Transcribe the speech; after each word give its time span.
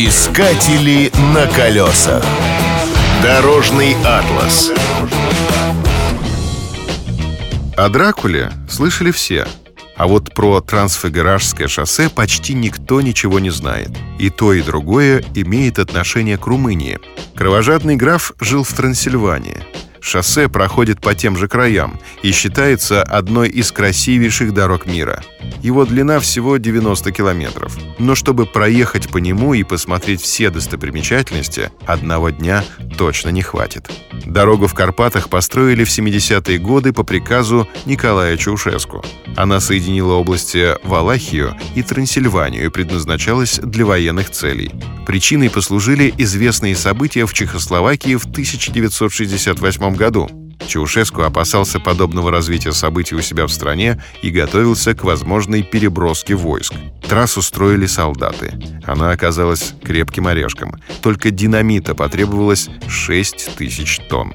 Искатели 0.00 1.10
на 1.34 1.48
колесах. 1.48 2.24
Дорожный 3.20 3.96
атлас. 4.04 4.70
О 7.76 7.88
Дракуле 7.88 8.52
слышали 8.70 9.10
все. 9.10 9.48
А 9.96 10.06
вот 10.06 10.32
про 10.34 10.60
Трансфигуражское 10.60 11.66
шоссе 11.66 12.08
почти 12.08 12.54
никто 12.54 13.00
ничего 13.00 13.40
не 13.40 13.50
знает. 13.50 13.90
И 14.20 14.30
то, 14.30 14.52
и 14.52 14.62
другое 14.62 15.24
имеет 15.34 15.80
отношение 15.80 16.38
к 16.38 16.46
Румынии. 16.46 17.00
Кровожадный 17.34 17.96
граф 17.96 18.30
жил 18.38 18.62
в 18.62 18.72
Трансильвании. 18.72 19.58
Шоссе 20.08 20.48
проходит 20.48 21.00
по 21.02 21.14
тем 21.14 21.36
же 21.36 21.48
краям 21.48 22.00
и 22.22 22.32
считается 22.32 23.02
одной 23.02 23.50
из 23.50 23.70
красивейших 23.72 24.54
дорог 24.54 24.86
мира. 24.86 25.22
Его 25.62 25.84
длина 25.84 26.18
всего 26.18 26.56
90 26.56 27.12
километров. 27.12 27.76
Но 27.98 28.14
чтобы 28.14 28.46
проехать 28.46 29.10
по 29.10 29.18
нему 29.18 29.52
и 29.52 29.64
посмотреть 29.64 30.22
все 30.22 30.48
достопримечательности, 30.48 31.70
одного 31.84 32.30
дня 32.30 32.64
точно 32.96 33.28
не 33.28 33.42
хватит. 33.42 33.90
Дорогу 34.24 34.66
в 34.66 34.74
Карпатах 34.74 35.28
построили 35.28 35.84
в 35.84 35.88
70-е 35.90 36.58
годы 36.58 36.94
по 36.94 37.02
приказу 37.02 37.68
Николая 37.84 38.38
Чаушеску. 38.38 39.04
Она 39.36 39.60
соединила 39.60 40.14
области 40.14 40.74
Валахию 40.84 41.54
и 41.74 41.82
Трансильванию 41.82 42.64
и 42.64 42.70
предназначалась 42.70 43.58
для 43.62 43.84
военных 43.84 44.30
целей. 44.30 44.72
Причиной 45.08 45.48
послужили 45.48 46.12
известные 46.18 46.76
события 46.76 47.24
в 47.24 47.32
Чехословакии 47.32 48.14
в 48.14 48.26
1968 48.26 49.94
году. 49.96 50.28
Чаушеску 50.66 51.22
опасался 51.22 51.80
подобного 51.80 52.30
развития 52.30 52.72
событий 52.72 53.14
у 53.14 53.22
себя 53.22 53.46
в 53.46 53.50
стране 53.50 54.02
и 54.20 54.28
готовился 54.28 54.94
к 54.94 55.04
возможной 55.04 55.62
переброске 55.62 56.34
войск. 56.34 56.74
Трассу 57.08 57.40
строили 57.40 57.86
солдаты. 57.86 58.52
Она 58.84 59.10
оказалась 59.10 59.72
крепким 59.82 60.26
орешком. 60.26 60.74
Только 61.00 61.30
динамита 61.30 61.94
потребовалось 61.94 62.68
6 62.86 63.56
тысяч 63.56 64.00
тонн. 64.10 64.34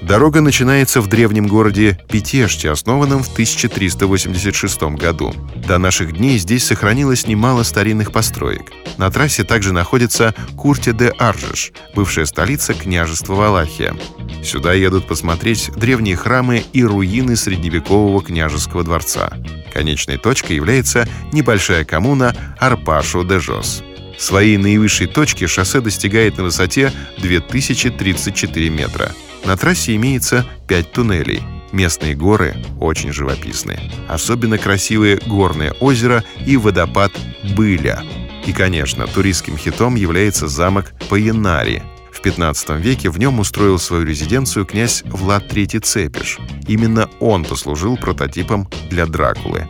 Дорога 0.00 0.40
начинается 0.40 1.00
в 1.00 1.08
древнем 1.08 1.48
городе 1.48 1.98
Петеште, 2.08 2.70
основанном 2.70 3.22
в 3.22 3.32
1386 3.32 4.82
году. 4.96 5.34
До 5.66 5.78
наших 5.78 6.16
дней 6.16 6.38
здесь 6.38 6.64
сохранилось 6.64 7.26
немало 7.26 7.64
старинных 7.64 8.12
построек. 8.12 8.72
На 8.96 9.10
трассе 9.10 9.44
также 9.44 9.72
находится 9.72 10.34
Курте 10.56 10.92
де 10.92 11.08
Аржеш, 11.08 11.72
бывшая 11.94 12.26
столица 12.26 12.74
княжества 12.74 13.34
Валахия. 13.34 13.96
Сюда 14.42 14.72
едут 14.72 15.08
посмотреть 15.08 15.70
древние 15.76 16.16
храмы 16.16 16.64
и 16.72 16.84
руины 16.84 17.36
средневекового 17.36 18.22
княжеского 18.22 18.84
дворца. 18.84 19.32
Конечной 19.72 20.16
точкой 20.16 20.56
является 20.56 21.08
небольшая 21.32 21.84
коммуна 21.84 22.34
Арпашо-де-Жос. 22.60 23.82
Своей 24.18 24.56
наивысшей 24.56 25.06
точки 25.06 25.46
шоссе 25.46 25.80
достигает 25.80 26.36
на 26.38 26.44
высоте 26.44 26.92
2034 27.18 28.68
метра. 28.68 29.12
На 29.44 29.56
трассе 29.56 29.94
имеется 29.94 30.44
5 30.66 30.92
туннелей. 30.92 31.42
Местные 31.70 32.14
горы 32.14 32.56
очень 32.80 33.12
живописные. 33.12 33.80
Особенно 34.08 34.58
красивые 34.58 35.20
горное 35.26 35.72
озеро 35.80 36.24
и 36.44 36.56
водопад 36.56 37.12
Быля. 37.56 38.02
И, 38.44 38.52
конечно, 38.52 39.06
туристским 39.06 39.56
хитом 39.56 39.94
является 39.94 40.48
замок 40.48 40.92
Паянари. 41.08 41.82
В 42.12 42.20
15 42.20 42.70
веке 42.80 43.10
в 43.10 43.18
нем 43.18 43.38
устроил 43.38 43.78
свою 43.78 44.04
резиденцию 44.04 44.64
князь 44.64 45.02
Влад 45.04 45.44
III 45.52 45.80
Цепиш. 45.80 46.38
Именно 46.66 47.08
он 47.20 47.44
послужил 47.44 47.96
прототипом 47.96 48.68
для 48.90 49.06
Дракулы. 49.06 49.68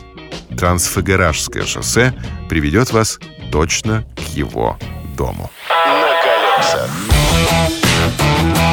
Трансфагеражское 0.57 1.63
шоссе 1.65 2.13
приведет 2.49 2.91
вас 2.91 3.19
точно 3.51 4.03
к 4.15 4.21
его 4.35 4.77
дому. 5.17 5.49
На 5.69 6.09
колесах. 6.23 6.89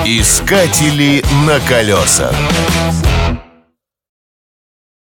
Искатели 0.05 1.25
на 1.47 1.61
колесах. 1.61 2.35